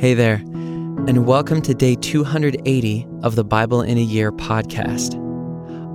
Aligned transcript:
Hey 0.00 0.14
there, 0.14 0.36
and 0.36 1.26
welcome 1.26 1.60
to 1.62 1.74
day 1.74 1.96
280 1.96 3.04
of 3.24 3.34
the 3.34 3.42
Bible 3.42 3.82
in 3.82 3.98
a 3.98 4.00
Year 4.00 4.30
podcast. 4.30 5.16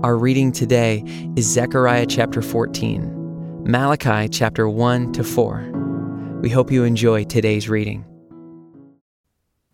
Our 0.03 0.17
reading 0.17 0.51
today 0.51 1.05
is 1.37 1.45
Zechariah 1.45 2.05
chapter 2.05 2.41
14, 2.41 3.63
Malachi 3.63 4.27
chapter 4.27 4.67
1 4.67 5.13
to 5.13 5.23
4. 5.23 6.39
We 6.41 6.49
hope 6.49 6.69
you 6.69 6.83
enjoy 6.83 7.23
today's 7.23 7.69
reading. 7.69 8.03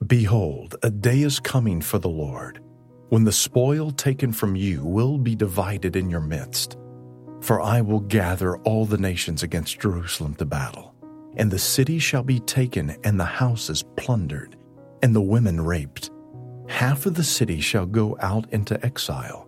Behold, 0.06 0.76
a 0.84 0.92
day 0.92 1.22
is 1.22 1.40
coming 1.40 1.82
for 1.82 1.98
the 1.98 2.08
Lord, 2.08 2.62
when 3.10 3.24
the 3.24 3.32
spoil 3.32 3.90
taken 3.90 4.32
from 4.32 4.56
you 4.56 4.86
will 4.86 5.18
be 5.18 5.36
divided 5.36 5.96
in 5.96 6.08
your 6.08 6.22
midst. 6.22 6.78
For 7.42 7.60
I 7.60 7.82
will 7.82 8.02
gather 8.02 8.58
all 8.58 8.86
the 8.86 9.00
nations 9.00 9.42
against 9.42 9.80
Jerusalem 9.80 10.36
to 10.36 10.46
battle 10.46 10.94
and 11.40 11.50
the 11.50 11.58
city 11.58 12.00
shall 12.00 12.22
be 12.22 12.42
taken, 12.42 12.98
and 13.06 13.18
the 13.18 13.26
houses 13.26 13.84
plundered, 13.96 14.58
and 15.02 15.16
the 15.16 15.22
women 15.22 15.60
raped. 15.60 16.12
Half 16.68 17.06
of 17.06 17.16
the 17.16 17.24
city 17.24 17.62
shall 17.62 17.86
go 17.86 18.18
out 18.20 18.52
into 18.52 18.86
exile, 18.86 19.48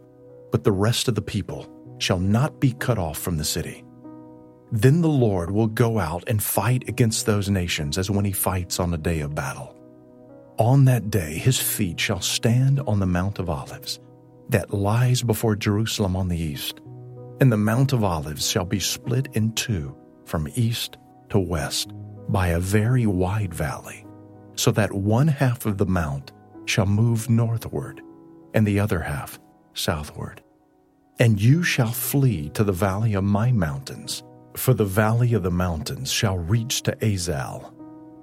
but 0.54 0.64
the 0.64 0.72
rest 0.72 1.10
of 1.10 1.16
the 1.16 1.22
people 1.22 1.70
shall 2.00 2.18
not 2.18 2.62
be 2.62 2.72
cut 2.72 2.98
off 2.98 3.18
from 3.20 3.36
the 3.36 3.44
city. 3.44 3.84
Then 4.72 5.02
the 5.02 5.10
Lord 5.10 5.52
will 5.52 5.68
go 5.68 6.00
out 6.00 6.24
and 6.28 6.42
fight 6.42 6.88
against 6.88 7.26
those 7.26 7.50
nations 7.50 7.98
as 7.98 8.10
when 8.10 8.24
he 8.24 8.32
fights 8.32 8.80
on 8.80 8.94
a 8.94 8.98
day 8.98 9.20
of 9.20 9.36
battle. 9.36 9.76
On 10.58 10.86
that 10.86 11.12
day 11.12 11.34
his 11.34 11.60
feet 11.60 12.00
shall 12.00 12.22
stand 12.22 12.80
on 12.88 13.00
the 13.00 13.06
Mount 13.06 13.38
of 13.38 13.50
Olives, 13.50 14.00
that 14.48 14.74
lies 14.74 15.22
before 15.22 15.58
Jerusalem 15.58 16.16
on 16.16 16.30
the 16.30 16.40
east, 16.40 16.80
and 17.42 17.52
the 17.52 17.58
Mount 17.58 17.92
of 17.92 18.06
Olives 18.06 18.48
shall 18.48 18.66
be 18.66 18.80
split 18.80 19.28
in 19.34 19.52
two 19.56 19.94
from 20.24 20.48
east 20.56 20.98
to 21.32 21.40
west 21.40 21.92
by 22.30 22.50
a 22.50 22.60
very 22.60 23.06
wide 23.06 23.54
valley, 23.54 24.06
so 24.56 24.72
that 24.72 24.94
one 24.94 25.28
half 25.28 25.66
of 25.66 25.78
the 25.78 25.86
mount 25.86 26.32
shall 26.66 26.86
move 26.86 27.30
northward, 27.30 28.02
and 28.54 28.66
the 28.66 28.80
other 28.80 29.00
half 29.02 29.40
southward. 29.74 30.42
And 31.20 31.42
you 31.42 31.64
shall 31.64 31.92
flee 31.92 32.50
to 32.50 32.64
the 32.64 32.72
valley 32.72 33.14
of 33.16 33.24
my 33.24 33.52
mountains, 33.52 34.24
for 34.56 34.74
the 34.74 34.86
valley 34.86 35.34
of 35.34 35.44
the 35.44 35.52
mountains 35.52 36.12
shall 36.12 36.38
reach 36.38 36.84
to 36.84 36.96
Azal. 36.98 37.74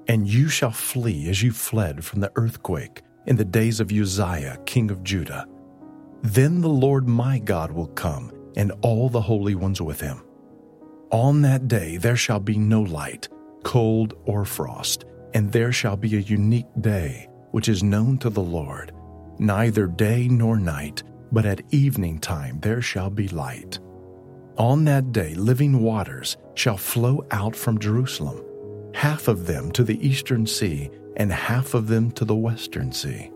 And 0.09 0.27
you 0.27 0.49
shall 0.49 0.71
flee 0.71 1.29
as 1.29 1.43
you 1.43 1.53
fled 1.53 2.05
from 2.05 2.21
the 2.21 2.33
earthquake 2.37 3.03
in 3.27 3.37
the 3.37 3.45
days 3.45 3.81
of 3.81 3.93
Uzziah, 3.93 4.59
king 4.65 4.91
of 4.91 5.05
Judah. 5.05 5.47
Then 6.23 6.61
the 6.61 6.69
Lord 6.69 7.07
my 7.07 7.39
God 7.39 7.71
will 7.71 7.89
come, 7.89 8.33
and 8.57 8.73
all 8.83 9.09
the 9.09 9.21
holy 9.21 9.55
ones 9.55 9.81
with 9.81 10.01
him 10.01 10.23
on 11.11 11.43
that 11.43 11.69
day 11.69 11.97
there 11.97 12.17
shall 12.17 12.41
be 12.41 12.59
no 12.59 12.83
light, 12.83 13.29
cold, 13.65 14.15
or 14.25 14.45
frost, 14.45 15.05
and 15.35 15.51
there 15.51 15.73
shall 15.73 15.97
be 15.97 16.17
a 16.17 16.21
unique 16.21 16.67
day, 16.81 17.29
which 17.51 17.69
is 17.69 17.83
known 17.83 18.19
to 18.19 18.31
the 18.31 18.43
Lord. 18.43 18.93
Neither 19.39 19.87
day 19.87 20.29
nor 20.29 20.59
night, 20.59 21.03
but 21.33 21.47
at 21.47 21.63
evening 21.71 22.19
time 22.19 22.61
there 22.61 22.83
shall 22.83 23.11
be 23.11 23.29
light. 23.29 23.79
On 24.57 24.85
that 24.85 25.13
day 25.13 25.35
living 25.35 25.81
waters 25.83 26.37
shall 26.55 26.77
flow 26.77 27.25
out 27.31 27.55
from 27.55 27.79
Jerusalem, 27.79 28.43
half 28.95 29.29
of 29.29 29.47
them 29.47 29.71
to 29.73 29.85
the 29.85 30.05
eastern 30.07 30.47
sea, 30.47 30.91
and 31.17 31.33
half 31.33 31.75
of 31.75 31.89
them 31.89 32.11
to 32.13 32.25
the 32.25 32.35
western 32.35 32.93
sea. 32.93 33.31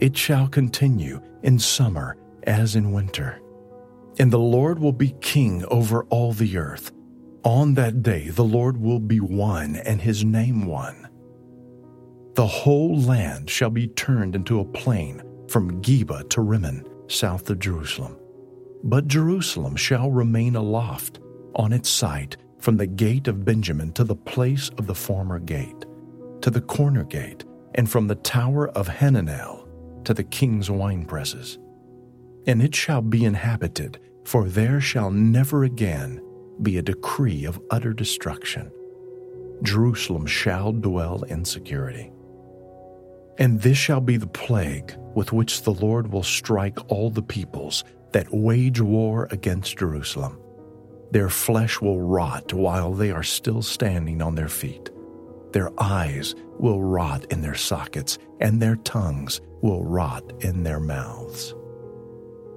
It 0.00 0.16
shall 0.16 0.48
continue 0.48 1.20
in 1.42 1.58
summer 1.58 2.16
as 2.44 2.76
in 2.76 2.92
winter. 2.92 3.40
And 4.18 4.30
the 4.30 4.38
Lord 4.38 4.78
will 4.78 4.92
be 4.92 5.14
king 5.20 5.64
over 5.66 6.04
all 6.04 6.32
the 6.32 6.56
earth. 6.56 6.92
On 7.44 7.72
that 7.74 8.02
day, 8.02 8.28
the 8.28 8.44
Lord 8.44 8.76
will 8.76 9.00
be 9.00 9.18
one 9.18 9.76
and 9.76 10.00
his 10.00 10.24
name 10.24 10.66
one. 10.66 11.08
The 12.34 12.46
whole 12.46 13.00
land 13.00 13.48
shall 13.48 13.70
be 13.70 13.88
turned 13.88 14.34
into 14.34 14.60
a 14.60 14.64
plain 14.64 15.22
from 15.48 15.80
Geba 15.80 16.28
to 16.30 16.42
Rimmon, 16.42 16.86
south 17.08 17.48
of 17.48 17.58
Jerusalem. 17.58 18.16
But 18.84 19.08
Jerusalem 19.08 19.74
shall 19.76 20.10
remain 20.10 20.54
aloft 20.54 21.20
on 21.54 21.72
its 21.72 21.88
site 21.88 22.36
from 22.58 22.76
the 22.76 22.86
gate 22.86 23.26
of 23.26 23.44
Benjamin 23.44 23.92
to 23.92 24.04
the 24.04 24.16
place 24.16 24.68
of 24.76 24.86
the 24.86 24.94
former 24.94 25.38
gate, 25.38 25.86
to 26.42 26.50
the 26.50 26.60
corner 26.60 27.04
gate, 27.04 27.44
and 27.74 27.90
from 27.90 28.06
the 28.06 28.16
tower 28.16 28.68
of 28.70 28.86
Hananel 28.86 29.66
to 30.04 30.12
the 30.12 30.24
king's 30.24 30.68
winepresses. 30.68 31.58
And 32.46 32.62
it 32.62 32.74
shall 32.74 33.02
be 33.02 33.24
inhabited, 33.24 33.98
for 34.24 34.48
there 34.48 34.80
shall 34.80 35.10
never 35.10 35.64
again 35.64 36.20
be 36.62 36.78
a 36.78 36.82
decree 36.82 37.44
of 37.44 37.60
utter 37.70 37.92
destruction. 37.92 38.70
Jerusalem 39.62 40.26
shall 40.26 40.72
dwell 40.72 41.22
in 41.24 41.44
security. 41.44 42.10
And 43.38 43.60
this 43.60 43.78
shall 43.78 44.00
be 44.00 44.16
the 44.16 44.26
plague 44.26 44.94
with 45.14 45.32
which 45.32 45.62
the 45.62 45.72
Lord 45.72 46.12
will 46.12 46.22
strike 46.22 46.78
all 46.90 47.10
the 47.10 47.22
peoples 47.22 47.84
that 48.12 48.32
wage 48.32 48.80
war 48.80 49.28
against 49.30 49.78
Jerusalem. 49.78 50.38
Their 51.10 51.28
flesh 51.28 51.80
will 51.80 52.00
rot 52.00 52.52
while 52.52 52.92
they 52.92 53.10
are 53.10 53.22
still 53.22 53.62
standing 53.62 54.22
on 54.22 54.34
their 54.34 54.48
feet. 54.48 54.90
Their 55.52 55.70
eyes 55.78 56.34
will 56.58 56.82
rot 56.82 57.24
in 57.32 57.40
their 57.40 57.54
sockets, 57.54 58.18
and 58.40 58.60
their 58.60 58.76
tongues 58.76 59.40
will 59.62 59.84
rot 59.84 60.24
in 60.40 60.62
their 60.62 60.80
mouths. 60.80 61.54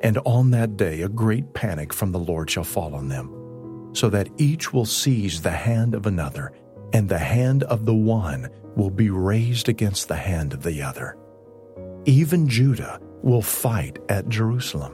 And 0.01 0.19
on 0.25 0.51
that 0.51 0.77
day 0.77 1.01
a 1.01 1.09
great 1.09 1.53
panic 1.53 1.93
from 1.93 2.11
the 2.11 2.19
Lord 2.19 2.49
shall 2.49 2.65
fall 2.65 2.93
on 2.93 3.07
them 3.07 3.42
so 3.93 4.09
that 4.09 4.29
each 4.37 4.73
will 4.73 4.85
seize 4.85 5.41
the 5.41 5.51
hand 5.51 5.95
of 5.95 6.05
another, 6.05 6.51
and 6.91 7.07
the 7.07 7.19
hand 7.19 7.63
of 7.63 7.85
the 7.85 7.93
one 7.93 8.49
will 8.75 8.89
be 8.89 9.09
raised 9.09 9.69
against 9.69 10.07
the 10.07 10.15
hand 10.15 10.53
of 10.53 10.63
the 10.63 10.81
other. 10.81 11.17
Even 12.05 12.47
Judah 12.47 12.99
will 13.21 13.41
fight 13.41 13.99
at 14.09 14.27
Jerusalem, 14.27 14.93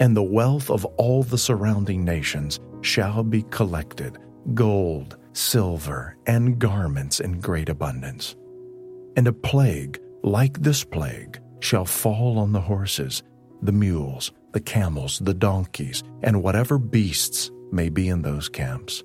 and 0.00 0.16
the 0.16 0.22
wealth 0.22 0.70
of 0.70 0.84
all 0.96 1.22
the 1.22 1.38
surrounding 1.38 2.04
nations 2.04 2.60
shall 2.82 3.22
be 3.22 3.42
collected 3.44 4.18
gold, 4.54 5.16
silver, 5.32 6.16
and 6.26 6.58
garments 6.58 7.20
in 7.20 7.40
great 7.40 7.68
abundance. 7.68 8.34
And 9.16 9.28
a 9.28 9.32
plague 9.32 10.00
like 10.22 10.60
this 10.60 10.84
plague 10.84 11.40
shall 11.60 11.84
fall 11.84 12.38
on 12.38 12.52
the 12.52 12.60
horses, 12.60 13.22
the 13.62 13.72
mules, 13.72 14.32
the 14.52 14.60
camels, 14.60 15.20
the 15.20 15.34
donkeys, 15.34 16.02
and 16.22 16.42
whatever 16.42 16.76
beasts 16.78 17.50
may 17.72 17.88
be 17.88 18.08
in 18.08 18.22
those 18.22 18.48
camps. 18.48 19.02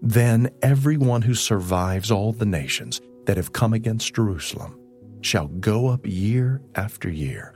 Then 0.00 0.50
everyone 0.62 1.22
who 1.22 1.34
survives 1.34 2.10
all 2.10 2.32
the 2.32 2.46
nations 2.46 3.00
that 3.26 3.36
have 3.36 3.52
come 3.52 3.72
against 3.72 4.14
Jerusalem 4.14 4.78
shall 5.20 5.46
go 5.46 5.88
up 5.88 6.00
year 6.04 6.60
after 6.74 7.08
year 7.08 7.54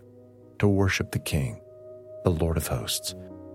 to 0.58 0.68
worship 0.68 1.10
the 1.12 1.18
King, 1.18 1.60
the 2.24 2.30
Lord 2.30 2.56
of 2.56 2.68
hosts, 2.68 3.14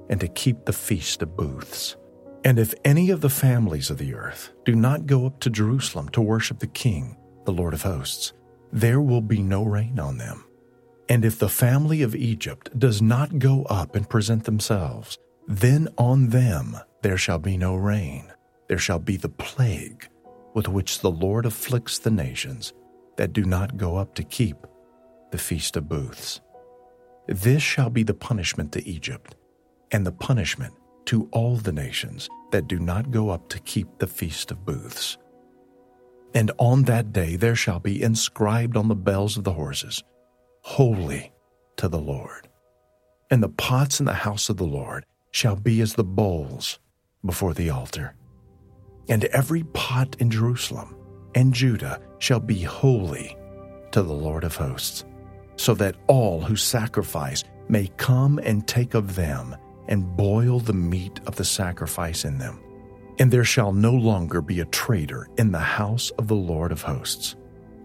and 0.10 0.20
to 0.20 0.28
keep 0.28 0.66
the 0.66 0.74
feast 0.74 1.22
of 1.22 1.38
booths. 1.38 1.96
And 2.44 2.60
if 2.60 2.74
any 2.84 3.12
of 3.12 3.22
the 3.22 3.30
families 3.30 3.90
of 3.90 3.98
the 3.98 4.14
earth 4.14 4.52
do 4.66 4.76
not 4.76 5.06
go 5.06 5.26
up 5.26 5.40
to 5.42 5.50
Jerusalem 5.50 6.10
to 6.10 6.22
worship 6.22 6.60
the 6.60 6.68
King, 6.68 7.16
the 7.46 7.54
Lord 7.54 7.74
of 7.74 7.84
hosts, 7.84 8.34
there 8.74 9.02
will 9.02 9.22
be 9.22 9.42
no 9.42 9.64
rain 9.64 10.00
on 10.00 10.18
them. 10.18 10.46
And 11.08 11.24
if 11.26 11.38
the 11.38 11.50
family 11.50 12.02
of 12.02 12.16
Egypt 12.16 12.78
does 12.78 13.02
not 13.02 13.40
go 13.40 13.64
up 13.66 13.96
and 13.96 14.10
present 14.10 14.46
themselves, 14.46 15.18
then 15.48 15.88
on 15.98 16.30
them 16.30 16.78
there 17.02 17.18
shall 17.18 17.40
be 17.40 17.58
no 17.58 17.76
rain, 17.76 18.32
there 18.68 18.78
shall 18.78 19.00
be 19.00 19.18
the 19.18 19.30
plague 19.30 20.08
with 20.54 20.68
which 20.68 21.00
the 21.00 21.12
Lord 21.12 21.46
afflicts 21.46 22.00
the 22.00 22.12
nations 22.12 22.74
that 23.18 23.34
do 23.34 23.44
not 23.44 23.78
go 23.78 23.98
up 23.98 24.16
to 24.16 24.24
keep 24.24 24.58
the 25.32 25.38
Feast 25.38 25.78
of 25.78 25.88
Booths. 25.88 26.42
This 27.28 27.62
shall 27.62 27.90
be 27.90 28.04
the 28.04 28.14
punishment 28.14 28.72
to 28.74 28.88
Egypt, 28.88 29.36
and 29.92 30.06
the 30.06 30.12
punishment 30.12 30.74
to 31.06 31.30
all 31.32 31.56
the 31.56 31.72
nations 31.72 32.30
that 32.52 32.68
do 32.68 32.80
not 32.80 33.12
go 33.12 33.30
up 33.30 33.50
to 33.50 33.60
keep 33.60 33.88
the 33.98 34.08
Feast 34.08 34.52
of 34.52 34.66
Booths. 34.66 35.18
And 36.34 36.52
on 36.58 36.84
that 36.84 37.12
day 37.12 37.36
there 37.36 37.56
shall 37.56 37.80
be 37.80 38.02
inscribed 38.02 38.78
on 38.78 38.88
the 38.88 38.96
bells 38.96 39.38
of 39.38 39.44
the 39.44 39.54
horses, 39.54 40.04
Holy 40.64 41.32
to 41.78 41.88
the 41.88 42.00
Lord. 42.00 42.48
And 43.30 43.42
the 43.42 43.50
pots 43.50 44.00
in 44.00 44.06
the 44.06 44.14
house 44.14 44.50
of 44.50 44.58
the 44.58 44.66
Lord 44.66 45.06
shall 45.32 45.56
be 45.56 45.82
as 45.82 45.96
the 45.96 46.04
bowls 46.04 46.80
before 47.26 47.54
the 47.54 47.70
altar. 47.70 48.16
And 49.10 49.26
every 49.26 49.64
pot 49.64 50.16
in 50.20 50.30
Jerusalem 50.30 50.96
and 51.36 51.54
Judah 51.54 52.02
shall 52.20 52.40
be 52.40 52.62
holy 52.62 53.36
to 53.92 54.04
the 54.04 54.14
Lord 54.14 54.44
of 54.44 54.56
hosts, 54.56 55.06
so 55.56 55.74
that 55.76 55.96
all 56.08 56.42
who 56.42 56.56
sacrifice 56.56 57.44
may 57.68 57.88
come 57.98 58.40
and 58.40 58.68
take 58.68 58.94
of 58.94 59.16
them 59.16 59.56
and 59.88 60.16
boil 60.16 60.60
the 60.60 60.74
meat 60.74 61.20
of 61.26 61.36
the 61.36 61.46
sacrifice 61.46 62.26
in 62.26 62.38
them. 62.38 62.62
And 63.20 63.32
there 63.32 63.44
shall 63.44 63.74
no 63.74 63.94
longer 63.94 64.42
be 64.42 64.60
a 64.60 64.66
traitor 64.66 65.28
in 65.38 65.52
the 65.52 65.60
house 65.60 66.10
of 66.12 66.28
the 66.28 66.36
Lord 66.36 66.72
of 66.72 66.82
hosts 66.82 67.36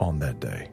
on 0.00 0.18
that 0.20 0.40
day. 0.40 0.70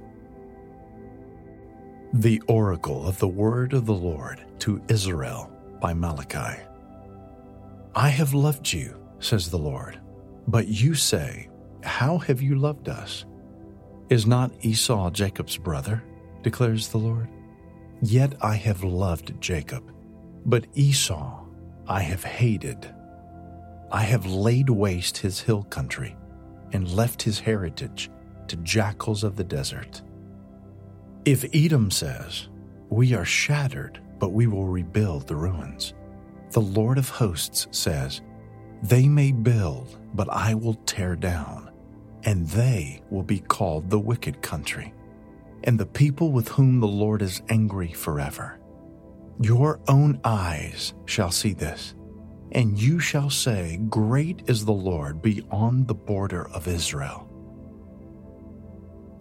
The 2.14 2.42
oracle 2.48 3.08
of 3.08 3.18
the 3.20 3.28
word 3.28 3.74
of 3.74 3.86
the 3.86 3.94
Lord 3.94 4.46
to 4.60 4.82
Israel 4.88 5.52
by 5.84 5.94
Malachi. 5.94 6.64
I 7.94 8.08
have 8.08 8.34
loved 8.34 8.72
you, 8.72 8.98
says 9.20 9.52
the 9.52 9.60
Lord. 9.60 10.00
But 10.48 10.70
you 10.70 10.96
say, 10.96 11.50
How 11.84 12.20
have 12.20 12.42
you 12.42 12.56
loved 12.56 12.88
us? 12.88 13.26
Is 14.08 14.26
not 14.26 14.54
Esau 14.62 15.10
Jacob's 15.12 15.58
brother? 15.58 16.02
declares 16.42 16.88
the 16.88 17.00
Lord. 17.00 17.28
Yet 18.02 18.34
I 18.42 18.56
have 18.56 18.86
loved 18.86 19.42
Jacob, 19.42 19.92
but 20.46 20.68
Esau 20.74 21.44
I 21.86 22.00
have 22.00 22.24
hated. 22.24 22.90
I 23.92 24.04
have 24.04 24.26
laid 24.26 24.70
waste 24.70 25.18
his 25.18 25.42
hill 25.42 25.64
country 25.64 26.16
and 26.72 26.96
left 26.96 27.22
his 27.22 27.40
heritage 27.40 28.10
to 28.48 28.56
jackals 28.58 29.26
of 29.26 29.36
the 29.36 29.44
desert. 29.44 30.02
If 31.26 31.44
Edom 31.54 31.92
says, 31.92 32.48
We 32.90 33.14
are 33.14 33.26
shattered, 33.26 34.00
but 34.24 34.32
we 34.32 34.48
will 34.48 34.68
rebuild 34.68 35.28
the 35.28 35.36
ruins, 35.36 35.96
the 36.52 36.62
Lord 36.62 36.98
of 36.98 37.10
hosts 37.10 37.68
says, 37.72 38.22
They 38.82 39.10
may 39.10 39.34
build, 39.34 40.00
but 40.14 40.30
I 40.30 40.54
will 40.54 40.76
tear 40.86 41.18
down, 41.18 41.70
and 42.24 42.48
they 42.48 43.02
will 43.10 43.24
be 43.24 43.40
called 43.40 43.90
the 43.90 44.00
wicked 44.00 44.42
country, 44.42 44.94
and 45.66 45.78
the 45.78 45.86
people 45.86 46.32
with 46.32 46.48
whom 46.48 46.80
the 46.80 46.88
Lord 46.88 47.22
is 47.22 47.42
angry 47.50 47.92
forever. 47.92 48.62
Your 49.42 49.82
own 49.90 50.22
eyes 50.24 50.94
shall 51.04 51.32
see 51.32 51.52
this, 51.52 51.94
and 52.54 52.82
you 52.82 53.02
shall 53.02 53.30
say, 53.30 53.78
Great 53.90 54.44
is 54.48 54.64
the 54.64 54.72
Lord 54.72 55.22
beyond 55.22 55.90
the 55.90 55.96
border 55.96 56.48
of 56.48 56.70
Israel. 56.70 57.28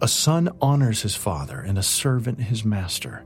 A 0.01 0.07
son 0.07 0.47
honors 0.61 1.01
his 1.01 1.17
father, 1.17 1.59
and 1.59 1.77
a 1.77 1.83
servant 1.83 2.39
his 2.39 2.63
master. 2.63 3.25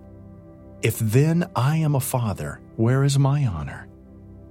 If 0.81 0.99
then 0.99 1.49
I 1.55 1.77
am 1.77 1.95
a 1.95 1.99
father, 1.99 2.61
where 2.75 3.03
is 3.03 3.17
my 3.17 3.45
honor? 3.47 3.87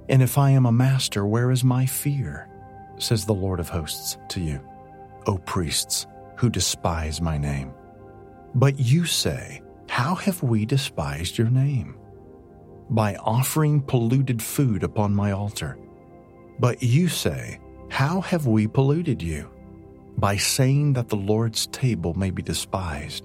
And 0.09 0.23
if 0.23 0.39
I 0.39 0.51
am 0.51 0.67
a 0.67 0.73
master, 0.73 1.25
where 1.25 1.51
is 1.51 1.63
my 1.63 1.87
fear? 1.87 2.49
Says 2.99 3.25
the 3.25 3.33
Lord 3.35 3.61
of 3.61 3.69
hosts 3.69 4.19
to 4.31 4.41
you, 4.41 4.61
O 5.27 5.39
priests 5.39 6.07
who 6.37 6.51
despise 6.51 7.21
my 7.21 7.39
name. 7.39 7.73
But 8.55 8.79
you 8.79 9.05
say, 9.05 9.63
How 9.89 10.15
have 10.17 10.43
we 10.43 10.67
despised 10.67 11.39
your 11.39 11.51
name? 11.51 11.97
by 12.89 13.17
offering 13.17 13.81
polluted 13.81 14.41
food 14.41 14.85
upon 14.85 15.13
my 15.13 15.33
altar. 15.33 15.77
But 16.61 16.83
you 16.83 17.09
say, 17.09 17.61
How 17.89 18.21
have 18.21 18.47
we 18.47 18.67
polluted 18.67 19.23
you? 19.23 19.51
By 20.19 20.37
saying 20.37 20.95
that 20.95 21.09
the 21.09 21.17
Lord's 21.17 21.67
table 21.69 22.15
may 22.15 22.31
be 22.31 22.43
despised. 22.43 23.25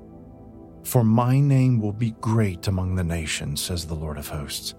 For 0.83 1.03
my 1.03 1.39
name 1.39 1.79
will 1.79 1.93
be 1.93 2.11
great 2.21 2.67
among 2.67 2.95
the 2.95 3.03
nations, 3.03 3.61
says 3.61 3.85
the 3.85 3.93
Lord 3.93 4.17
of 4.17 4.27
hosts. 4.27 4.75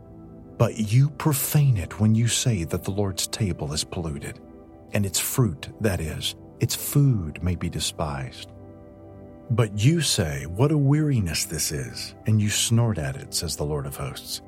But 0.58 0.92
you 0.92 1.10
profane 1.10 1.76
it 1.76 2.00
when 2.00 2.14
you 2.14 2.28
say 2.28 2.64
that 2.64 2.84
the 2.84 2.90
Lord's 2.90 3.26
table 3.26 3.72
is 3.72 3.84
polluted, 3.84 4.40
and 4.92 5.06
its 5.06 5.18
fruit, 5.18 5.68
that 5.80 6.00
is, 6.00 6.34
its 6.60 6.74
food, 6.74 7.42
may 7.42 7.54
be 7.54 7.68
despised. 7.68 8.52
But 9.50 9.78
you 9.78 10.00
say, 10.00 10.46
What 10.46 10.72
a 10.72 10.78
weariness 10.78 11.44
this 11.44 11.72
is, 11.72 12.14
and 12.26 12.40
you 12.40 12.48
snort 12.48 12.98
at 12.98 13.16
it, 13.16 13.34
says 13.34 13.56
the 13.56 13.64
Lord 13.64 13.86
of 13.86 13.96
hosts. 13.96 14.42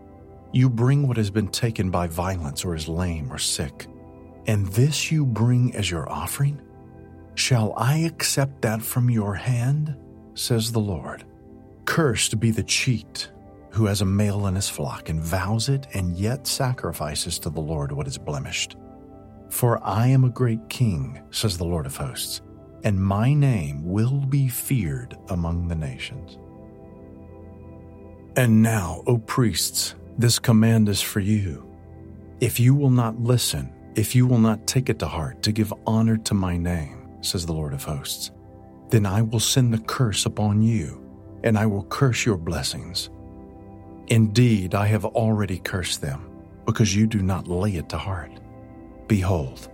You 0.52 0.70
bring 0.70 1.08
what 1.08 1.16
has 1.16 1.30
been 1.30 1.48
taken 1.48 1.90
by 1.90 2.06
violence 2.06 2.64
or 2.64 2.76
is 2.76 2.88
lame 2.88 3.32
or 3.32 3.38
sick, 3.38 3.86
and 4.46 4.66
this 4.68 5.10
you 5.10 5.26
bring 5.26 5.74
as 5.74 5.90
your 5.90 6.08
offering? 6.08 6.60
Shall 7.34 7.74
I 7.76 7.98
accept 7.98 8.62
that 8.62 8.82
from 8.82 9.10
your 9.10 9.34
hand? 9.34 9.96
says 10.34 10.72
the 10.72 10.80
Lord. 10.80 11.24
Cursed 11.84 12.40
be 12.40 12.50
the 12.50 12.62
cheat 12.62 13.30
who 13.70 13.86
has 13.86 14.00
a 14.00 14.06
male 14.06 14.46
in 14.46 14.54
his 14.54 14.68
flock 14.68 15.08
and 15.08 15.20
vows 15.20 15.68
it 15.68 15.86
and 15.94 16.16
yet 16.16 16.46
sacrifices 16.46 17.38
to 17.40 17.50
the 17.50 17.60
Lord 17.60 17.92
what 17.92 18.06
is 18.06 18.18
blemished. 18.18 18.76
For 19.50 19.82
I 19.84 20.06
am 20.06 20.24
a 20.24 20.30
great 20.30 20.68
king, 20.68 21.20
says 21.30 21.58
the 21.58 21.64
Lord 21.64 21.86
of 21.86 21.96
hosts 21.96 22.40
and 22.84 23.02
my 23.02 23.32
name 23.32 23.82
will 23.82 24.20
be 24.20 24.46
feared 24.46 25.16
among 25.30 25.68
the 25.68 25.74
nations. 25.74 26.38
And 28.36 28.62
now, 28.62 29.02
O 29.06 29.18
priests, 29.18 29.94
this 30.18 30.38
command 30.38 30.88
is 30.88 31.00
for 31.00 31.20
you. 31.20 31.66
If 32.40 32.60
you 32.60 32.74
will 32.74 32.90
not 32.90 33.18
listen, 33.18 33.72
if 33.94 34.14
you 34.14 34.26
will 34.26 34.38
not 34.38 34.66
take 34.66 34.90
it 34.90 34.98
to 34.98 35.06
heart 35.06 35.42
to 35.42 35.52
give 35.52 35.72
honor 35.86 36.18
to 36.18 36.34
my 36.34 36.58
name, 36.58 37.08
says 37.22 37.46
the 37.46 37.52
Lord 37.54 37.72
of 37.72 37.84
hosts, 37.84 38.32
then 38.90 39.06
I 39.06 39.22
will 39.22 39.40
send 39.40 39.72
the 39.72 39.78
curse 39.78 40.26
upon 40.26 40.60
you, 40.60 41.00
and 41.44 41.56
I 41.56 41.66
will 41.66 41.84
curse 41.84 42.26
your 42.26 42.38
blessings. 42.38 43.10
Indeed, 44.08 44.74
I 44.74 44.86
have 44.86 45.04
already 45.04 45.58
cursed 45.58 46.00
them, 46.00 46.28
because 46.66 46.96
you 46.96 47.06
do 47.06 47.22
not 47.22 47.46
lay 47.46 47.76
it 47.76 47.88
to 47.90 47.98
heart. 47.98 48.32
Behold, 49.06 49.70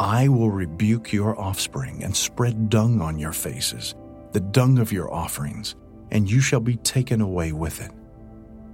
I 0.00 0.26
will 0.28 0.50
rebuke 0.50 1.12
your 1.12 1.38
offspring 1.38 2.02
and 2.02 2.16
spread 2.16 2.70
dung 2.70 3.00
on 3.00 3.18
your 3.18 3.32
faces, 3.32 3.94
the 4.32 4.40
dung 4.40 4.78
of 4.78 4.90
your 4.90 5.12
offerings, 5.12 5.76
and 6.10 6.28
you 6.28 6.40
shall 6.40 6.60
be 6.60 6.76
taken 6.76 7.20
away 7.20 7.52
with 7.52 7.80
it. 7.80 7.92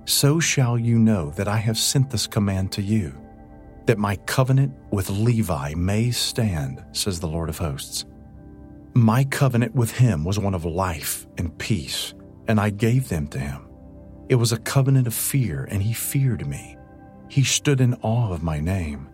So 0.04 0.40
shall 0.40 0.78
you 0.78 0.98
know 0.98 1.30
that 1.32 1.48
I 1.48 1.58
have 1.58 1.76
sent 1.76 2.10
this 2.10 2.26
command 2.26 2.72
to 2.72 2.82
you, 2.82 3.12
that 3.86 3.98
my 3.98 4.16
covenant 4.16 4.74
with 4.90 5.10
Levi 5.10 5.74
may 5.74 6.12
stand, 6.12 6.84
says 6.92 7.20
the 7.20 7.26
Lord 7.26 7.48
of 7.48 7.58
hosts. 7.58 8.04
My 8.94 9.24
covenant 9.24 9.74
with 9.74 9.90
him 9.90 10.24
was 10.24 10.38
one 10.38 10.54
of 10.54 10.64
life 10.64 11.26
and 11.36 11.56
peace, 11.58 12.14
and 12.48 12.58
I 12.58 12.70
gave 12.70 13.08
them 13.08 13.28
to 13.28 13.38
him. 13.38 13.68
It 14.28 14.34
was 14.34 14.52
a 14.52 14.58
covenant 14.58 15.06
of 15.06 15.14
fear, 15.14 15.68
and 15.70 15.82
he 15.82 15.92
feared 15.92 16.46
me. 16.46 16.76
He 17.28 17.44
stood 17.44 17.80
in 17.80 17.94
awe 18.02 18.32
of 18.32 18.42
my 18.42 18.58
name. 18.58 19.08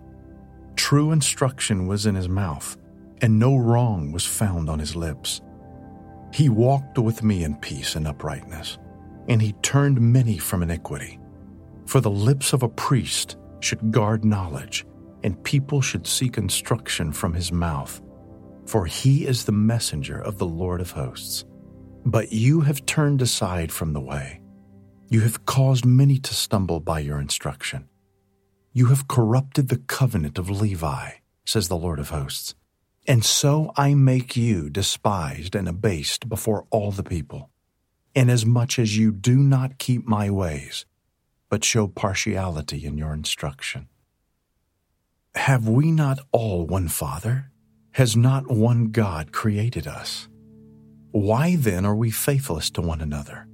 True 0.76 1.12
instruction 1.12 1.86
was 1.86 2.06
in 2.06 2.14
his 2.14 2.28
mouth, 2.28 2.76
and 3.20 3.38
no 3.38 3.56
wrong 3.56 4.12
was 4.12 4.24
found 4.24 4.70
on 4.70 4.78
his 4.78 4.96
lips. 4.96 5.40
He 6.32 6.48
walked 6.48 6.98
with 6.98 7.22
me 7.22 7.44
in 7.44 7.56
peace 7.56 7.94
and 7.96 8.06
uprightness, 8.06 8.78
and 9.28 9.40
he 9.40 9.52
turned 9.62 10.00
many 10.00 10.38
from 10.38 10.62
iniquity. 10.62 11.18
For 11.86 12.00
the 12.00 12.10
lips 12.10 12.52
of 12.52 12.62
a 12.62 12.68
priest 12.68 13.36
should 13.60 13.92
guard 13.92 14.24
knowledge, 14.24 14.84
and 15.22 15.42
people 15.44 15.80
should 15.80 16.06
seek 16.06 16.38
instruction 16.38 17.12
from 17.12 17.32
his 17.34 17.52
mouth. 17.52 18.00
For 18.66 18.86
he 18.86 19.26
is 19.26 19.44
the 19.44 19.52
messenger 19.52 20.20
of 20.20 20.38
the 20.38 20.46
Lord 20.46 20.80
of 20.80 20.90
hosts. 20.90 21.44
But 22.04 22.32
you 22.32 22.60
have 22.60 22.84
turned 22.84 23.22
aside 23.22 23.72
from 23.72 23.92
the 23.92 24.00
way. 24.00 24.40
You 25.08 25.20
have 25.20 25.46
caused 25.46 25.84
many 25.84 26.18
to 26.18 26.34
stumble 26.34 26.80
by 26.80 27.00
your 27.00 27.20
instruction. 27.20 27.88
You 28.72 28.86
have 28.86 29.08
corrupted 29.08 29.68
the 29.68 29.78
covenant 29.78 30.38
of 30.38 30.50
Levi, 30.50 31.10
says 31.46 31.68
the 31.68 31.76
Lord 31.76 31.98
of 31.98 32.10
hosts. 32.10 32.54
And 33.06 33.24
so 33.24 33.72
I 33.76 33.94
make 33.94 34.36
you 34.36 34.70
despised 34.70 35.54
and 35.54 35.68
abased 35.68 36.28
before 36.28 36.66
all 36.70 36.90
the 36.90 37.02
people, 37.02 37.50
inasmuch 38.14 38.78
as 38.78 38.96
you 38.96 39.12
do 39.12 39.36
not 39.36 39.78
keep 39.78 40.06
my 40.06 40.30
ways, 40.30 40.86
but 41.48 41.64
show 41.64 41.86
partiality 41.86 42.84
in 42.84 42.98
your 42.98 43.12
instruction. 43.12 43.88
Have 45.34 45.68
we 45.68 45.90
not 45.90 46.18
all 46.32 46.66
one 46.66 46.88
Father? 46.88 47.50
Has 47.92 48.16
not 48.16 48.50
one 48.50 48.86
God 48.86 49.32
created 49.32 49.86
us? 49.86 50.28
Why 51.14 51.54
then 51.54 51.86
are 51.86 51.94
we 51.94 52.10
faithless 52.10 52.70
to 52.70 52.80
one 52.80 53.00
another, 53.00 53.46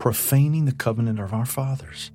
profaning 0.00 0.64
the 0.64 0.74
covenant 0.74 1.20
of 1.20 1.32
our 1.32 1.46
fathers? 1.46 2.10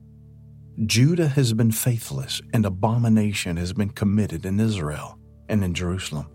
Judah 0.85 1.29
has 1.29 1.53
been 1.53 1.71
faithless, 1.71 2.41
and 2.53 2.65
abomination 2.65 3.55
has 3.55 3.71
been 3.71 3.91
committed 3.91 4.45
in 4.45 4.59
Israel 4.59 5.17
and 5.47 5.63
in 5.63 5.73
Jerusalem. 5.73 6.27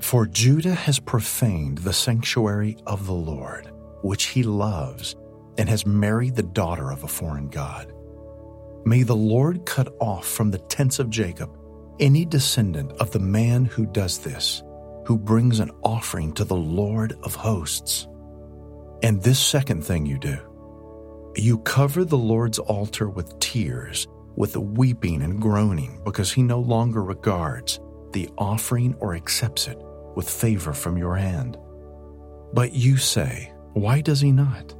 For 0.00 0.24
Judah 0.24 0.72
has 0.74 0.98
profaned 0.98 1.76
the 1.76 1.92
sanctuary 1.92 2.78
of 2.86 3.04
the 3.04 3.12
Lord, 3.12 3.70
which 4.00 4.28
he 4.28 4.42
loves, 4.42 5.14
and 5.58 5.68
has 5.68 5.84
married 5.84 6.34
the 6.34 6.44
daughter 6.44 6.90
of 6.90 7.04
a 7.04 7.08
foreign 7.08 7.50
God. 7.50 7.92
May 8.86 9.02
the 9.02 9.14
Lord 9.14 9.66
cut 9.66 9.94
off 10.00 10.26
from 10.26 10.50
the 10.50 10.60
tents 10.60 10.98
of 10.98 11.10
Jacob 11.10 11.54
any 12.00 12.24
descendant 12.24 12.92
of 12.92 13.10
the 13.10 13.20
man 13.20 13.66
who 13.66 13.84
does 13.84 14.20
this, 14.20 14.62
who 15.06 15.16
brings 15.16 15.60
an 15.60 15.70
offering 15.84 16.32
to 16.32 16.44
the 16.44 16.56
Lord 16.56 17.16
of 17.22 17.32
hosts. 17.32 18.08
And 19.04 19.22
this 19.22 19.38
second 19.38 19.84
thing 19.84 20.04
you 20.04 20.18
do 20.18 20.36
you 21.36 21.58
cover 21.58 22.04
the 22.04 22.18
Lord's 22.18 22.58
altar 22.58 23.10
with 23.10 23.38
tears, 23.38 24.08
with 24.36 24.56
weeping 24.56 25.22
and 25.22 25.40
groaning, 25.40 26.00
because 26.02 26.32
he 26.32 26.42
no 26.42 26.58
longer 26.58 27.04
regards 27.04 27.78
the 28.12 28.28
offering 28.38 28.94
or 29.00 29.14
accepts 29.14 29.68
it 29.68 29.78
with 30.16 30.28
favor 30.28 30.72
from 30.72 30.96
your 30.96 31.14
hand. 31.14 31.58
But 32.54 32.72
you 32.72 32.96
say, 32.96 33.52
Why 33.74 34.00
does 34.00 34.20
he 34.20 34.32
not? 34.32 34.74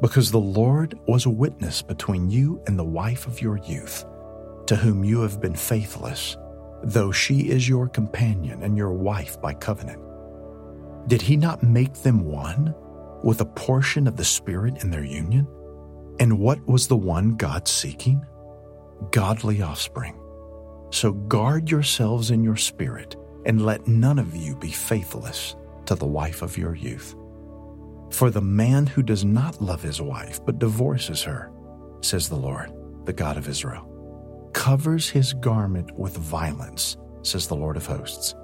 Because 0.00 0.30
the 0.30 0.38
Lord 0.38 0.96
was 1.08 1.26
a 1.26 1.30
witness 1.30 1.82
between 1.82 2.30
you 2.30 2.62
and 2.66 2.78
the 2.78 2.84
wife 2.84 3.26
of 3.26 3.40
your 3.40 3.56
youth, 3.56 4.04
to 4.66 4.76
whom 4.76 5.02
you 5.02 5.22
have 5.22 5.40
been 5.40 5.56
faithless, 5.56 6.36
though 6.86 7.10
she 7.10 7.48
is 7.48 7.68
your 7.68 7.88
companion 7.88 8.62
and 8.62 8.76
your 8.76 8.92
wife 8.92 9.40
by 9.40 9.52
covenant. 9.52 10.00
Did 11.08 11.20
he 11.20 11.36
not 11.36 11.62
make 11.62 11.94
them 11.94 12.24
one 12.24 12.74
with 13.22 13.40
a 13.40 13.44
portion 13.44 14.06
of 14.06 14.16
the 14.16 14.24
Spirit 14.24 14.82
in 14.82 14.90
their 14.90 15.04
union? 15.04 15.48
And 16.20 16.38
what 16.38 16.64
was 16.66 16.86
the 16.86 16.96
one 16.96 17.36
God 17.36 17.66
seeking? 17.66 18.24
Godly 19.10 19.62
offspring. 19.62 20.18
So 20.90 21.12
guard 21.12 21.70
yourselves 21.70 22.30
in 22.30 22.44
your 22.44 22.56
spirit, 22.56 23.16
and 23.44 23.66
let 23.66 23.88
none 23.88 24.18
of 24.18 24.34
you 24.34 24.56
be 24.56 24.70
faithless 24.70 25.56
to 25.86 25.96
the 25.96 26.06
wife 26.06 26.40
of 26.42 26.56
your 26.56 26.74
youth. 26.74 27.14
For 28.10 28.30
the 28.30 28.40
man 28.40 28.86
who 28.86 29.02
does 29.02 29.24
not 29.24 29.60
love 29.60 29.82
his 29.82 30.00
wife, 30.00 30.40
but 30.46 30.60
divorces 30.60 31.22
her, 31.24 31.50
says 32.00 32.28
the 32.28 32.36
Lord, 32.36 32.72
the 33.04 33.12
God 33.12 33.36
of 33.36 33.48
Israel, 33.48 33.86
covers 34.56 35.10
his 35.10 35.34
garment 35.34 35.92
with 35.98 36.16
violence, 36.16 36.96
says 37.20 37.46
the 37.46 37.54
Lord 37.54 37.76
of 37.76 37.84
hosts. 37.84 38.34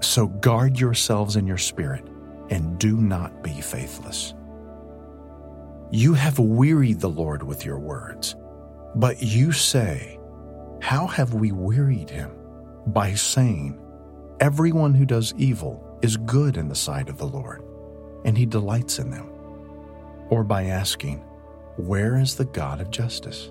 So 0.00 0.28
guard 0.28 0.78
yourselves 0.78 1.34
in 1.34 1.48
your 1.48 1.58
spirit, 1.58 2.04
and 2.48 2.78
do 2.78 2.96
not 2.96 3.42
be 3.42 3.60
faithless. 3.60 4.34
You 5.90 6.14
have 6.14 6.38
wearied 6.38 7.00
the 7.00 7.08
Lord 7.08 7.42
with 7.42 7.64
your 7.64 7.80
words. 7.80 8.36
But 8.94 9.20
you 9.20 9.50
say, 9.50 10.20
How 10.80 11.08
have 11.08 11.34
we 11.34 11.50
wearied 11.50 12.08
him? 12.08 12.30
By 12.86 13.14
saying, 13.14 13.80
Everyone 14.38 14.94
who 14.94 15.04
does 15.04 15.34
evil 15.36 15.98
is 16.02 16.16
good 16.16 16.56
in 16.56 16.68
the 16.68 16.76
sight 16.76 17.08
of 17.08 17.18
the 17.18 17.26
Lord, 17.26 17.64
and 18.24 18.38
he 18.38 18.46
delights 18.46 19.00
in 19.00 19.10
them. 19.10 19.28
Or 20.30 20.44
by 20.44 20.66
asking, 20.66 21.18
Where 21.78 22.16
is 22.16 22.36
the 22.36 22.44
God 22.44 22.80
of 22.80 22.92
justice? 22.92 23.50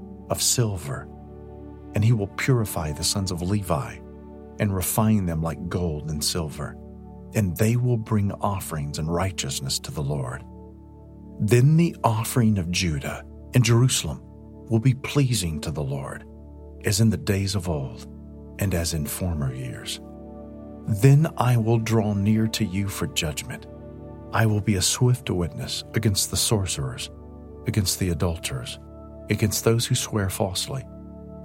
of 0.31 0.41
silver, 0.41 1.07
and 1.93 2.03
he 2.03 2.13
will 2.13 2.27
purify 2.27 2.91
the 2.91 3.03
sons 3.03 3.31
of 3.31 3.41
Levi 3.41 3.97
and 4.59 4.73
refine 4.73 5.25
them 5.25 5.41
like 5.41 5.69
gold 5.69 6.09
and 6.09 6.23
silver, 6.23 6.77
and 7.35 7.55
they 7.57 7.75
will 7.75 7.97
bring 7.97 8.31
offerings 8.33 8.97
and 8.97 9.13
righteousness 9.13 9.77
to 9.79 9.91
the 9.91 10.01
Lord. 10.01 10.43
Then 11.39 11.77
the 11.77 11.95
offering 12.03 12.57
of 12.57 12.71
Judah 12.71 13.23
and 13.53 13.63
Jerusalem 13.63 14.21
will 14.23 14.79
be 14.79 14.93
pleasing 14.93 15.59
to 15.61 15.71
the 15.71 15.83
Lord, 15.83 16.23
as 16.85 17.01
in 17.01 17.09
the 17.09 17.17
days 17.17 17.53
of 17.55 17.67
old 17.67 18.07
and 18.59 18.73
as 18.73 18.93
in 18.93 19.05
former 19.05 19.53
years. 19.53 19.99
Then 20.87 21.27
I 21.37 21.57
will 21.57 21.79
draw 21.79 22.13
near 22.13 22.47
to 22.47 22.65
you 22.65 22.87
for 22.87 23.07
judgment. 23.07 23.67
I 24.33 24.45
will 24.45 24.61
be 24.61 24.75
a 24.75 24.81
swift 24.81 25.29
witness 25.29 25.83
against 25.93 26.31
the 26.31 26.37
sorcerers, 26.37 27.09
against 27.67 27.99
the 27.99 28.09
adulterers, 28.09 28.79
against 29.31 29.63
those 29.63 29.85
who 29.85 29.95
swear 29.95 30.29
falsely, 30.29 30.85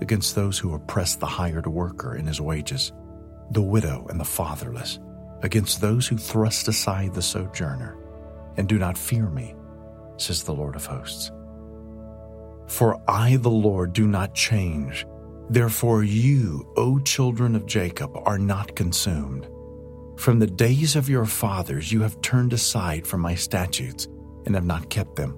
against 0.00 0.35
those 0.35 0.59
who 0.59 0.75
oppress 0.75 1.16
the 1.16 1.26
hired 1.26 1.66
worker 1.66 2.16
in 2.16 2.26
his 2.26 2.40
wages, 2.40 2.93
the 3.52 3.62
widow 3.62 4.07
and 4.11 4.21
the 4.21 4.25
fatherless, 4.25 4.99
against 5.43 5.81
those 5.81 6.07
who 6.07 6.16
thrust 6.19 6.69
aside 6.69 7.14
the 7.14 7.23
sojourner, 7.23 7.97
and 8.57 8.69
do 8.69 8.78
not 8.78 8.99
fear 8.99 9.31
me 9.31 9.55
says 10.19 10.43
the 10.43 10.52
Lord 10.52 10.76
of 10.76 10.87
hosts. 10.87 11.31
For 12.66 13.00
I, 13.09 13.37
the 13.37 13.50
Lord, 13.50 13.93
do 13.93 14.07
not 14.07 14.35
change. 14.35 15.07
Therefore, 15.50 16.02
you, 16.02 16.73
O 16.76 16.99
children 16.99 17.55
of 17.55 17.66
Jacob, 17.66 18.16
are 18.25 18.38
not 18.38 18.75
consumed. 18.75 19.47
From 20.16 20.38
the 20.38 20.47
days 20.47 20.97
of 20.97 21.09
your 21.09 21.26
fathers, 21.26 21.93
you 21.93 22.00
have 22.00 22.21
turned 22.23 22.52
aside 22.52 23.07
from 23.07 23.21
my 23.21 23.35
statutes 23.35 24.09
and 24.47 24.55
have 24.55 24.64
not 24.64 24.90
kept 24.90 25.16
them. 25.16 25.37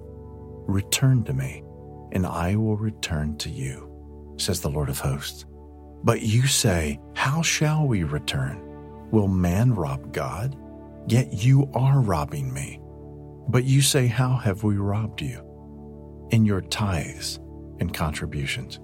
Return 0.66 1.24
to 1.24 1.34
me, 1.34 1.62
and 2.12 2.26
I 2.26 2.56
will 2.56 2.76
return 2.76 3.36
to 3.38 3.50
you, 3.50 4.34
says 4.38 4.60
the 4.60 4.70
Lord 4.70 4.88
of 4.88 4.98
hosts. 4.98 5.44
But 6.04 6.22
you 6.22 6.46
say, 6.46 7.00
How 7.14 7.42
shall 7.42 7.86
we 7.86 8.04
return? 8.04 8.62
Will 9.10 9.28
man 9.28 9.74
rob 9.74 10.12
God? 10.12 10.56
Yet 11.06 11.32
you 11.32 11.70
are 11.74 12.00
robbing 12.00 12.52
me. 12.52 12.80
But 13.48 13.64
you 13.64 13.80
say, 13.80 14.06
How 14.06 14.36
have 14.36 14.62
we 14.62 14.76
robbed 14.76 15.22
you? 15.22 15.44
In 16.30 16.44
your 16.44 16.60
tithes 16.60 17.40
and 17.80 17.92
contributions. 17.94 18.80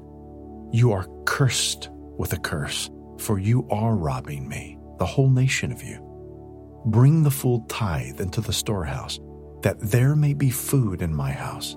You 0.73 0.93
are 0.93 1.09
cursed 1.25 1.91
with 2.19 2.33
a 2.33 2.39
curse, 2.39 2.91
for 3.19 3.39
you 3.39 3.67
are 3.71 3.95
robbing 3.95 4.49
me, 4.49 4.79
the 4.99 5.07
whole 5.07 5.31
nation 5.31 5.71
of 5.71 5.83
you. 5.83 6.01
Bring 6.87 7.23
the 7.23 7.31
full 7.31 7.61
tithe 7.69 8.21
into 8.21 8.41
the 8.41 8.53
storehouse, 8.53 9.21
that 9.63 9.81
there 9.81 10.17
may 10.17 10.35
be 10.35 10.51
food 10.51 11.01
in 11.01 11.15
my 11.15 11.33
house, 11.33 11.77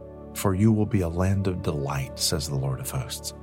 for 0.33 0.53
you 0.53 0.71
will 0.71 0.85
be 0.85 1.01
a 1.01 1.09
land 1.09 1.47
of 1.47 1.61
delight, 1.61 2.17
says 2.19 2.47
the 2.47 2.55
Lord 2.55 2.79
of 2.79 2.89
hosts. 2.89 3.33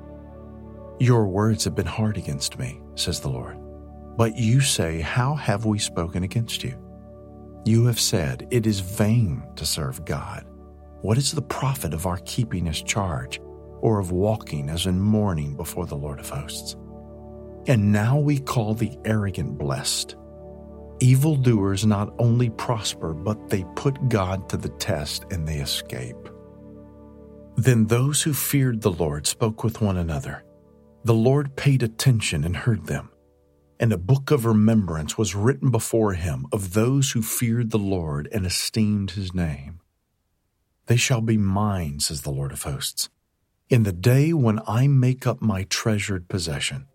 Your 1.00 1.26
words 1.26 1.64
have 1.64 1.74
been 1.74 1.86
hard 1.86 2.16
against 2.16 2.58
me, 2.58 2.80
says 2.96 3.20
the 3.20 3.28
Lord. 3.28 3.56
But 4.16 4.36
you 4.36 4.60
say, 4.60 5.00
How 5.00 5.34
have 5.34 5.64
we 5.64 5.78
spoken 5.78 6.24
against 6.24 6.64
you? 6.64 6.74
You 7.64 7.86
have 7.86 8.00
said, 8.00 8.48
It 8.50 8.66
is 8.66 8.80
vain 8.80 9.44
to 9.56 9.64
serve 9.64 10.04
God. 10.04 10.44
What 11.02 11.18
is 11.18 11.30
the 11.30 11.42
profit 11.42 11.94
of 11.94 12.06
our 12.06 12.18
keeping 12.24 12.66
his 12.66 12.82
charge, 12.82 13.40
or 13.80 14.00
of 14.00 14.10
walking 14.10 14.68
as 14.68 14.86
in 14.86 14.98
mourning 14.98 15.54
before 15.54 15.86
the 15.86 15.96
Lord 15.96 16.18
of 16.18 16.28
hosts? 16.28 16.76
And 17.68 17.92
now 17.92 18.18
we 18.18 18.40
call 18.40 18.74
the 18.74 18.98
arrogant 19.04 19.58
blessed. 19.58 20.16
Evildoers 21.00 21.86
not 21.86 22.12
only 22.18 22.50
prosper, 22.50 23.14
but 23.14 23.48
they 23.48 23.64
put 23.76 24.08
God 24.08 24.48
to 24.48 24.56
the 24.56 24.70
test 24.70 25.26
and 25.30 25.46
they 25.46 25.58
escape. 25.58 26.16
Then 27.58 27.88
those 27.88 28.22
who 28.22 28.32
feared 28.32 28.80
the 28.80 28.90
Lord 28.90 29.26
spoke 29.26 29.62
with 29.62 29.82
one 29.82 29.98
another. 29.98 30.44
The 31.04 31.14
Lord 31.14 31.56
paid 31.56 31.82
attention 31.82 32.44
and 32.44 32.56
heard 32.56 32.86
them 32.86 33.10
and 33.80 33.92
a 33.92 33.98
book 33.98 34.30
of 34.30 34.44
remembrance 34.44 35.16
was 35.16 35.34
written 35.34 35.70
before 35.70 36.14
him 36.14 36.46
of 36.52 36.72
those 36.74 37.12
who 37.12 37.22
feared 37.22 37.70
the 37.70 37.78
Lord 37.78 38.28
and 38.32 38.44
esteemed 38.44 39.12
his 39.12 39.32
name. 39.32 39.80
They 40.86 40.96
shall 40.96 41.20
be 41.20 41.36
mine, 41.36 42.00
says 42.00 42.22
the 42.22 42.30
Lord 42.30 42.52
of 42.52 42.62
hosts, 42.62 43.08
in 43.68 43.82
the 43.82 43.92
day 43.92 44.32
when 44.32 44.60
I 44.66 44.88
make 44.88 45.26
up 45.26 45.40
my 45.40 45.64
treasured 45.64 46.28
possession, 46.28 46.86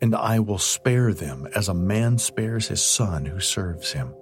and 0.00 0.14
I 0.14 0.38
will 0.40 0.58
spare 0.58 1.12
them 1.12 1.46
as 1.54 1.68
a 1.68 1.74
man 1.74 2.18
spares 2.18 2.68
his 2.68 2.82
son 2.82 3.26
who 3.26 3.40
serves 3.40 3.92
him. 3.92 4.14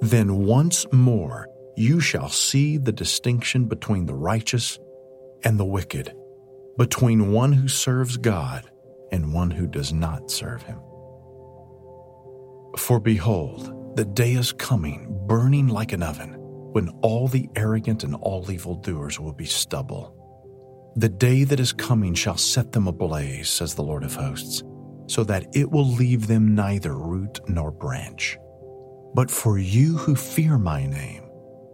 Then 0.00 0.44
once 0.46 0.86
more 0.92 1.48
you 1.76 2.00
shall 2.00 2.28
see 2.28 2.76
the 2.76 2.92
distinction 2.92 3.66
between 3.66 4.06
the 4.06 4.14
righteous 4.14 4.78
and 5.44 5.58
the 5.58 5.64
wicked, 5.64 6.14
between 6.76 7.32
one 7.32 7.52
who 7.52 7.68
serves 7.68 8.16
God 8.16 8.70
and 9.10 9.32
one 9.32 9.50
who 9.50 9.66
does 9.66 9.92
not 9.92 10.30
serve 10.30 10.62
him. 10.62 10.80
For 12.78 12.98
behold, 13.00 13.96
the 13.96 14.04
day 14.04 14.32
is 14.32 14.52
coming, 14.52 15.06
burning 15.26 15.68
like 15.68 15.92
an 15.92 16.02
oven, 16.02 16.34
when 16.72 16.88
all 17.02 17.28
the 17.28 17.48
arrogant 17.56 18.04
and 18.04 18.14
all 18.14 18.50
evildoers 18.50 19.20
will 19.20 19.34
be 19.34 19.44
stubble. 19.44 20.18
The 20.96 21.10
day 21.10 21.44
that 21.44 21.60
is 21.60 21.72
coming 21.72 22.14
shall 22.14 22.38
set 22.38 22.72
them 22.72 22.86
ablaze, 22.86 23.48
says 23.48 23.74
the 23.74 23.82
Lord 23.82 24.04
of 24.04 24.14
hosts, 24.14 24.62
so 25.06 25.24
that 25.24 25.46
it 25.54 25.70
will 25.70 25.86
leave 25.86 26.26
them 26.26 26.54
neither 26.54 26.94
root 26.94 27.40
nor 27.48 27.70
branch. 27.70 28.38
But 29.14 29.30
for 29.30 29.58
you 29.58 29.98
who 29.98 30.14
fear 30.16 30.56
my 30.56 30.86
name, 30.86 31.21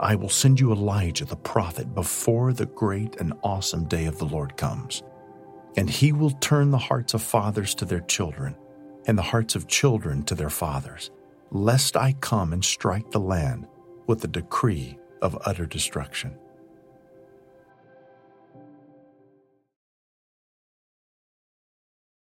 I 0.00 0.14
will 0.14 0.30
send 0.30 0.58
you 0.58 0.72
Elijah 0.72 1.26
the 1.26 1.36
prophet 1.36 1.94
before 1.94 2.54
the 2.54 2.64
great 2.64 3.16
and 3.20 3.34
awesome 3.42 3.84
day 3.84 4.06
of 4.06 4.18
the 4.18 4.24
Lord 4.24 4.56
comes. 4.56 5.02
And 5.76 5.90
he 5.90 6.10
will 6.10 6.30
turn 6.30 6.70
the 6.70 6.78
hearts 6.78 7.12
of 7.12 7.22
fathers 7.22 7.74
to 7.76 7.84
their 7.84 8.00
children, 8.00 8.56
and 9.06 9.18
the 9.18 9.22
hearts 9.22 9.54
of 9.54 9.68
children 9.68 10.22
to 10.24 10.34
their 10.34 10.48
fathers, 10.48 11.10
lest 11.50 11.98
I 11.98 12.14
come 12.14 12.54
and 12.54 12.64
strike 12.64 13.10
the 13.10 13.20
land 13.20 13.66
with 14.06 14.24
a 14.24 14.28
decree 14.28 14.98
of 15.20 15.38
utter 15.44 15.66
destruction. 15.66 16.34